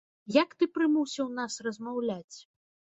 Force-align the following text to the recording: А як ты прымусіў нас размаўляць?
А 0.29 0.31
як 0.41 0.55
ты 0.61 0.69
прымусіў 0.79 1.31
нас 1.41 1.61
размаўляць? 1.69 2.37